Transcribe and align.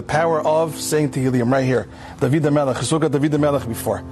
The 0.00 0.06
power 0.06 0.40
of 0.40 0.80
saying 0.80 1.10
Tehillim 1.10 1.52
right 1.52 1.62
here. 1.62 1.86
David 2.20 2.42
the 2.42 2.50
Melech. 2.50 2.90
Look 2.90 3.02
David 3.12 3.32
the 3.32 3.38
Melech 3.38 3.68
before. 3.68 4.02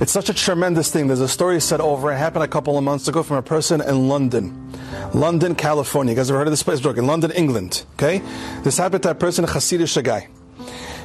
It's 0.00 0.12
such 0.12 0.28
a 0.28 0.34
tremendous 0.34 0.92
thing. 0.92 1.06
There's 1.06 1.22
a 1.22 1.26
story 1.26 1.62
said 1.62 1.80
over. 1.80 2.12
It 2.12 2.18
happened 2.18 2.44
a 2.44 2.48
couple 2.48 2.76
of 2.76 2.84
months 2.84 3.08
ago 3.08 3.22
from 3.22 3.38
a 3.38 3.42
person 3.42 3.80
in 3.80 4.06
London. 4.06 4.70
London, 5.14 5.54
California. 5.54 6.12
You 6.12 6.16
guys 6.16 6.28
ever 6.28 6.38
heard 6.38 6.46
of 6.46 6.52
this 6.52 6.62
place? 6.62 6.84
In 6.84 7.06
London, 7.06 7.30
England. 7.30 7.86
Okay? 7.94 8.20
This 8.64 8.76
happened 8.76 9.02
to 9.04 9.10
a 9.12 9.14
person, 9.14 9.46
a 9.46 9.48
Hasidic 9.48 10.04
guy. 10.04 10.28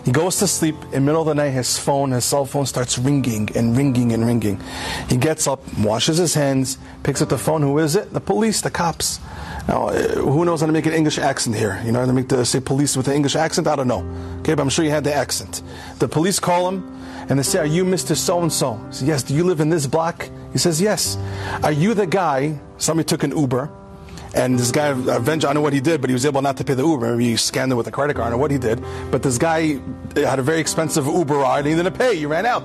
He 0.03 0.11
goes 0.11 0.37
to 0.39 0.47
sleep. 0.47 0.75
In 0.91 1.05
middle 1.05 1.21
of 1.21 1.27
the 1.27 1.35
night, 1.35 1.51
his 1.51 1.79
phone, 1.79 2.11
his 2.11 2.25
cell 2.25 2.45
phone 2.45 2.65
starts 2.65 2.97
ringing 2.97 3.47
and 3.55 3.77
ringing 3.77 4.11
and 4.11 4.25
ringing. 4.25 4.59
He 5.07 5.15
gets 5.15 5.47
up, 5.47 5.61
washes 5.77 6.17
his 6.17 6.33
hands, 6.33 6.77
picks 7.03 7.21
up 7.21 7.29
the 7.29 7.37
phone. 7.37 7.61
Who 7.61 7.79
is 7.79 7.95
it? 7.95 8.11
The 8.11 8.19
police, 8.19 8.59
the 8.59 8.69
cops. 8.69 9.21
Now, 9.67 9.87
uh, 9.87 10.15
who 10.15 10.43
knows 10.43 10.59
how 10.59 10.67
to 10.67 10.73
make 10.73 10.85
an 10.85 10.93
English 10.93 11.17
accent 11.17 11.55
here? 11.55 11.81
You 11.85 11.91
know 11.91 11.99
how 11.99 12.05
to 12.05 12.13
make 12.13 12.27
the 12.27 12.45
say 12.45 12.59
police 12.59 12.97
with 12.97 13.07
an 13.07 13.13
English 13.13 13.35
accent? 13.35 13.67
I 13.67 13.75
don't 13.75 13.87
know. 13.87 14.03
Okay, 14.39 14.53
but 14.55 14.61
I'm 14.61 14.69
sure 14.69 14.83
you 14.83 14.91
had 14.91 15.03
the 15.03 15.13
accent. 15.13 15.61
The 15.99 16.07
police 16.07 16.39
call 16.39 16.67
him 16.67 16.83
and 17.29 17.39
they 17.39 17.43
say, 17.43 17.59
"Are 17.59 17.65
you 17.65 17.85
Mr. 17.85 18.15
So 18.15 18.41
and 18.41 18.51
So?" 18.51 18.79
"Yes." 19.01 19.23
Do 19.23 19.33
you 19.33 19.45
live 19.45 19.61
in 19.61 19.69
this 19.69 19.87
block? 19.87 20.29
He 20.51 20.57
says, 20.57 20.81
"Yes." 20.81 21.17
Are 21.63 21.71
you 21.71 21.93
the 21.93 22.05
guy? 22.05 22.59
Somebody 22.77 23.07
took 23.07 23.23
an 23.23 23.37
Uber. 23.37 23.69
And 24.35 24.57
this 24.57 24.71
guy, 24.71 24.89
I 24.89 25.19
don't 25.19 25.53
know 25.53 25.61
what 25.61 25.73
he 25.73 25.79
did, 25.79 26.01
but 26.01 26.09
he 26.09 26.13
was 26.13 26.25
able 26.25 26.41
not 26.41 26.57
to 26.57 26.63
pay 26.63 26.73
the 26.73 26.83
Uber. 26.83 27.11
Maybe 27.11 27.29
he 27.29 27.37
scanned 27.37 27.71
it 27.71 27.75
with 27.75 27.85
a 27.87 27.91
credit 27.91 28.15
card. 28.15 28.27
I 28.27 28.29
don't 28.31 28.39
know 28.39 28.41
what 28.41 28.49
he 28.49 28.57
did. 28.57 28.83
But 29.11 29.21
this 29.21 29.37
guy 29.37 29.79
had 30.15 30.39
a 30.39 30.41
very 30.41 30.59
expensive 30.59 31.05
Uber 31.05 31.35
ride 31.35 31.59
and 31.59 31.67
he 31.67 31.75
didn't 31.75 31.95
pay. 31.95 32.17
He 32.17 32.25
ran 32.25 32.47
out. 32.47 32.63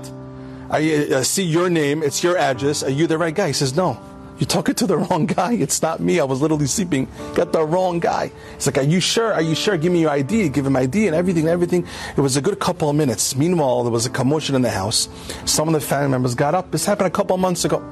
I 0.71 1.13
uh, 1.13 1.23
see 1.23 1.45
your 1.45 1.69
name. 1.69 2.03
It's 2.03 2.25
your 2.25 2.39
address. 2.39 2.83
Are 2.83 2.91
you 2.91 3.07
the 3.07 3.19
right 3.19 3.35
guy? 3.35 3.49
He 3.49 3.53
says, 3.53 3.77
no. 3.77 4.01
You're 4.39 4.47
talking 4.47 4.77
to 4.77 4.87
the 4.87 4.97
wrong 4.97 5.27
guy. 5.27 5.55
It's 5.55 5.83
not 5.83 5.99
me. 6.01 6.21
I 6.21 6.25
was 6.25 6.41
literally 6.41 6.67
sleeping. 6.67 7.09
Got 7.35 7.53
the 7.53 7.65
wrong 7.65 7.99
guy. 7.99 8.31
He's 8.55 8.67
like, 8.67 8.79
Are 8.79 8.83
you 8.83 9.01
sure? 9.01 9.35
Are 9.35 9.43
you 9.43 9.57
sure? 9.57 9.77
Give 9.77 9.93
me 9.93 10.01
your 10.01 10.11
ID. 10.11 10.51
Give 10.51 10.65
him 10.65 10.77
ID 10.77 11.09
and 11.09 11.17
everything 11.17 11.43
and 11.43 11.51
everything. 11.51 11.87
It 12.17 12.21
was 12.21 12.37
a 12.37 12.41
good 12.41 12.61
couple 12.61 12.89
of 12.89 12.95
minutes. 12.95 13.35
Meanwhile, 13.35 13.83
there 13.83 13.93
was 13.93 14.07
a 14.07 14.11
commotion 14.11 14.55
in 14.55 14.63
the 14.63 14.71
house. 14.71 15.09
Some 15.45 15.67
of 15.67 15.75
the 15.75 15.81
family 15.81 16.11
members 16.11 16.37
got 16.37 16.55
up. 16.55 16.71
This 16.71 16.87
happened 16.87 17.09
a 17.09 17.11
couple 17.11 17.35
of 17.35 17.41
months 17.41 17.65
ago. 17.65 17.83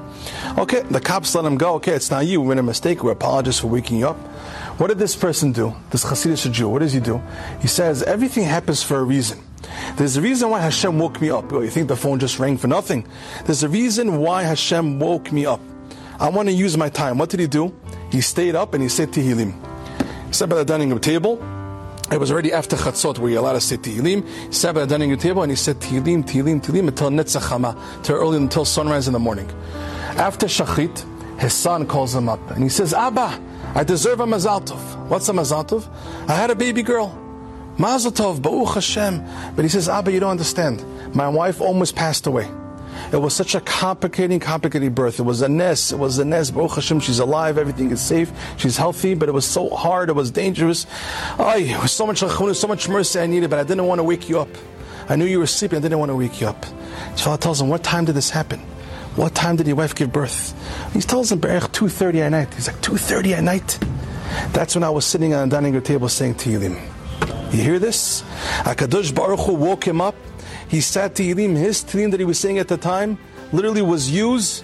Okay, 0.57 0.81
the 0.89 1.01
cops 1.01 1.35
let 1.35 1.43
him 1.43 1.57
go. 1.57 1.75
Okay, 1.75 1.91
it's 1.91 2.09
not 2.09 2.25
you. 2.25 2.39
We 2.39 2.47
made 2.49 2.59
a 2.59 2.63
mistake. 2.63 3.03
We 3.03 3.11
apologize 3.11 3.59
for 3.59 3.67
waking 3.67 3.99
you 3.99 4.07
up. 4.07 4.17
What 4.79 4.87
did 4.87 4.99
this 4.99 5.15
person 5.15 5.51
do? 5.51 5.75
This 5.89 6.05
Hasidic 6.05 6.51
Jew, 6.51 6.69
what 6.69 6.79
does 6.79 6.93
he 6.93 6.99
do? 7.01 7.21
He 7.61 7.67
says, 7.67 8.03
Everything 8.03 8.43
happens 8.43 8.83
for 8.83 8.99
a 8.99 9.03
reason. 9.03 9.43
There's 9.97 10.15
a 10.15 10.21
reason 10.21 10.49
why 10.49 10.61
Hashem 10.61 10.97
woke 10.97 11.19
me 11.19 11.29
up. 11.29 11.51
You 11.51 11.69
think 11.69 11.87
the 11.87 11.95
phone 11.95 12.19
just 12.19 12.39
rang 12.39 12.57
for 12.57 12.67
nothing? 12.67 13.05
There's 13.45 13.63
a 13.63 13.69
reason 13.69 14.19
why 14.19 14.43
Hashem 14.43 14.99
woke 14.99 15.31
me 15.31 15.45
up. 15.45 15.59
I 16.19 16.29
want 16.29 16.49
to 16.49 16.53
use 16.53 16.75
my 16.77 16.89
time. 16.89 17.17
What 17.17 17.29
did 17.29 17.39
he 17.39 17.47
do? 17.47 17.73
He 18.11 18.21
stayed 18.21 18.55
up 18.55 18.73
and 18.73 18.81
he 18.81 18.89
said 18.89 19.09
Tehillim. 19.11 19.53
He 20.27 20.33
sat 20.33 20.49
by 20.49 20.55
the 20.55 20.65
dining 20.65 20.89
room 20.89 20.99
table. 20.99 21.37
It 22.11 22.19
was 22.19 22.31
already 22.31 22.53
after 22.53 22.75
Chatzot 22.75 23.19
where 23.19 23.29
you're 23.29 23.39
allowed 23.39 23.53
to 23.53 23.61
say 23.61 23.77
Tehillim. 23.77 24.27
He 24.47 24.53
sat 24.53 24.73
by 24.73 24.81
the 24.81 24.87
dining 24.87 25.11
room 25.11 25.19
table 25.19 25.43
and 25.43 25.51
he 25.51 25.55
said 25.55 25.79
Tehillim, 25.79 26.23
Tehillim, 26.23 26.59
Tehillim 26.61 26.87
until 26.87 27.11
Netz 27.11 27.39
HaChama, 27.39 28.03
till 28.03 28.15
early 28.15 28.37
until 28.37 28.65
sunrise 28.65 29.05
in 29.07 29.13
the 29.13 29.19
morning. 29.19 29.47
After 30.17 30.47
Shacharit, 30.47 31.05
his 31.39 31.53
son 31.53 31.85
calls 31.85 32.15
him 32.15 32.29
up 32.29 32.49
and 32.51 32.63
he 32.63 32.69
says, 32.69 32.93
Abba, 32.95 33.39
I 33.75 33.83
deserve 33.83 34.19
a 34.19 34.25
Mazal 34.25 34.65
Tov. 34.65 35.07
What's 35.09 35.29
a 35.29 35.33
Mazal 35.33 35.67
Tov? 35.67 35.87
I 36.27 36.33
had 36.33 36.49
a 36.49 36.55
baby 36.55 36.81
girl. 36.81 37.09
Mazal 37.77 38.11
Tov, 38.11 38.41
Baruch 38.41 38.73
Hashem. 38.73 39.23
But 39.55 39.63
he 39.63 39.69
says, 39.69 39.87
Abba, 39.87 40.11
you 40.11 40.19
don't 40.19 40.31
understand. 40.31 40.83
My 41.13 41.29
wife 41.29 41.61
almost 41.61 41.95
passed 41.95 42.25
away. 42.25 42.49
It 43.11 43.17
was 43.17 43.33
such 43.33 43.55
a 43.55 43.61
complicating, 43.61 44.39
complicated 44.39 44.93
birth. 44.93 45.19
It 45.19 45.23
was 45.23 45.41
a 45.41 45.47
nest. 45.47 45.91
It 45.91 45.97
was 45.97 46.17
a 46.17 46.25
nest. 46.25 46.53
Baruch 46.53 46.71
Hashem, 46.75 46.99
she's 46.99 47.19
alive. 47.19 47.57
Everything 47.57 47.91
is 47.91 48.01
safe. 48.01 48.31
She's 48.57 48.77
healthy, 48.77 49.13
but 49.15 49.29
it 49.29 49.31
was 49.31 49.45
so 49.45 49.69
hard. 49.69 50.09
It 50.09 50.15
was 50.15 50.31
dangerous. 50.31 50.85
Ay, 51.39 51.67
it 51.69 51.81
was 51.81 51.91
so 51.91 52.05
much 52.05 52.19
so 52.19 52.67
much 52.67 52.89
mercy 52.89 53.19
I 53.19 53.27
needed, 53.27 53.49
but 53.49 53.59
I 53.59 53.63
didn't 53.63 53.85
want 53.85 53.99
to 53.99 54.03
wake 54.03 54.27
you 54.27 54.39
up. 54.39 54.49
I 55.09 55.15
knew 55.15 55.25
you 55.25 55.39
were 55.39 55.47
sleeping. 55.47 55.77
I 55.77 55.81
didn't 55.81 55.99
want 55.99 56.09
to 56.09 56.15
wake 56.15 56.41
you 56.41 56.47
up. 56.47 56.65
So 57.15 57.29
Allah 57.29 57.39
tells 57.39 57.61
him, 57.61 57.69
what 57.69 57.83
time 57.83 58.05
did 58.05 58.15
this 58.15 58.29
happen? 58.29 58.59
What 59.15 59.33
time 59.33 59.55
did 59.55 59.65
your 59.67 59.75
wife 59.75 59.95
give 59.95 60.11
birth? 60.11 60.53
He 60.93 60.99
tells 60.99 61.31
him, 61.31 61.41
2.30 61.41 62.19
at 62.19 62.29
night. 62.29 62.53
He's 62.53 62.67
like, 62.67 62.81
2.30 62.81 63.31
at 63.37 63.43
night? 63.43 63.79
That's 64.53 64.75
when 64.75 64.83
I 64.83 64.89
was 64.89 65.05
sitting 65.05 65.33
on 65.33 65.49
the 65.49 65.55
dining 65.55 65.73
room 65.73 65.81
table 65.81 66.09
saying 66.09 66.35
Tehillim. 66.35 66.79
You 67.51 67.57
you 67.57 67.63
hear 67.63 67.79
this? 67.79 68.23
HaKadosh 68.59 69.15
Baruch 69.15 69.39
Hu 69.39 69.53
woke 69.53 69.87
him 69.87 70.01
up 70.01 70.15
he 70.67 70.81
said 70.81 71.15
Tehillim, 71.15 71.55
his 71.55 71.83
Tehillim 71.83 72.11
that 72.11 72.19
he 72.19 72.25
was 72.25 72.39
saying 72.39 72.59
at 72.59 72.67
the 72.67 72.77
time, 72.77 73.17
literally 73.51 73.81
was 73.81 74.09
used 74.09 74.63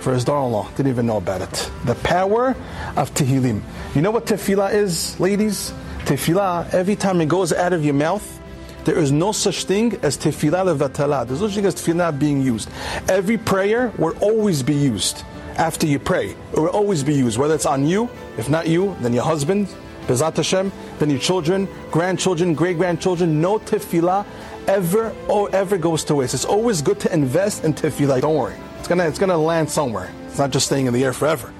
for 0.00 0.12
his 0.12 0.24
daughter-in-law. 0.24 0.68
Didn't 0.76 0.88
even 0.88 1.06
know 1.06 1.18
about 1.18 1.42
it. 1.42 1.70
The 1.84 1.94
power 1.96 2.56
of 2.96 3.12
Tehillim. 3.14 3.62
You 3.94 4.02
know 4.02 4.10
what 4.10 4.26
tefillah 4.26 4.72
is, 4.74 5.18
ladies? 5.20 5.72
Tefillah, 6.04 6.72
every 6.74 6.96
time 6.96 7.20
it 7.20 7.28
goes 7.28 7.52
out 7.52 7.72
of 7.72 7.84
your 7.84 7.94
mouth, 7.94 8.40
there 8.84 8.98
is 8.98 9.10
no 9.10 9.32
such 9.32 9.64
thing 9.64 9.98
as 10.02 10.16
tefillah 10.16 10.76
levatala. 10.76 11.26
There's 11.26 11.40
no 11.40 11.48
such 11.48 11.56
thing 11.56 11.66
as 11.66 11.74
tefillah 11.74 12.18
being 12.18 12.40
used. 12.40 12.68
Every 13.08 13.36
prayer 13.36 13.92
will 13.98 14.16
always 14.18 14.62
be 14.62 14.74
used 14.74 15.24
after 15.56 15.86
you 15.86 15.98
pray. 15.98 16.30
It 16.52 16.58
will 16.58 16.68
always 16.68 17.02
be 17.02 17.14
used, 17.14 17.38
whether 17.38 17.54
it's 17.54 17.66
on 17.66 17.86
you, 17.86 18.08
if 18.38 18.48
not 18.48 18.68
you, 18.68 18.96
then 19.00 19.12
your 19.12 19.24
husband, 19.24 19.68
B'ezrat 20.06 20.36
Hashem, 20.36 20.70
then 21.00 21.10
your 21.10 21.18
children, 21.18 21.66
grandchildren, 21.90 22.54
great 22.54 22.76
grandchildren. 22.76 23.40
No 23.40 23.58
tefillah 23.58 24.24
ever 24.68 25.14
or 25.28 25.54
ever 25.54 25.78
goes 25.78 26.04
to 26.04 26.14
waste. 26.14 26.34
It's 26.34 26.44
always 26.44 26.82
good 26.82 27.00
to 27.00 27.12
invest 27.12 27.64
in 27.64 27.74
tefillah. 27.74 28.20
Don't 28.20 28.36
worry, 28.36 28.56
it's 28.78 28.88
gonna 28.88 29.06
it's 29.06 29.18
gonna 29.18 29.38
land 29.38 29.70
somewhere. 29.70 30.10
It's 30.26 30.38
not 30.38 30.50
just 30.50 30.66
staying 30.66 30.86
in 30.86 30.94
the 30.94 31.04
air 31.04 31.12
forever. 31.12 31.52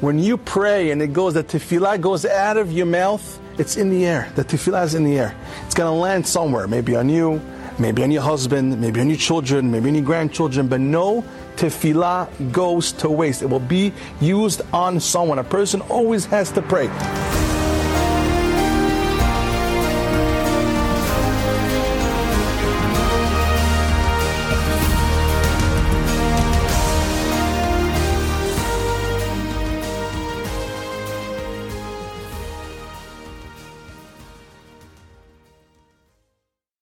When 0.00 0.18
you 0.18 0.36
pray 0.36 0.90
and 0.90 1.02
it 1.02 1.12
goes, 1.12 1.34
the 1.34 1.42
tefillah 1.42 2.00
goes 2.00 2.24
out 2.24 2.56
of 2.56 2.70
your 2.70 2.86
mouth. 2.86 3.40
It's 3.58 3.76
in 3.76 3.90
the 3.90 4.06
air. 4.06 4.30
The 4.36 4.44
tefillah 4.44 4.84
is 4.84 4.94
in 4.94 5.04
the 5.04 5.18
air. 5.18 5.34
It's 5.66 5.74
gonna 5.74 5.94
land 5.94 6.26
somewhere, 6.26 6.68
maybe 6.68 6.94
on 6.94 7.08
you, 7.08 7.40
maybe 7.78 8.02
on 8.04 8.10
your 8.10 8.22
husband, 8.22 8.80
maybe 8.80 9.00
on 9.00 9.08
your 9.08 9.18
children, 9.18 9.70
maybe 9.70 9.88
on 9.88 9.94
your 9.96 10.04
grandchildren. 10.04 10.68
But 10.68 10.80
no 10.80 11.24
tefillah 11.56 12.52
goes 12.52 12.92
to 12.92 13.10
waste. 13.10 13.42
It 13.42 13.50
will 13.50 13.58
be 13.58 13.92
used 14.20 14.62
on 14.72 15.00
someone. 15.00 15.40
A 15.40 15.44
person 15.44 15.80
always 15.82 16.24
has 16.26 16.52
to 16.52 16.62
pray. 16.62 16.88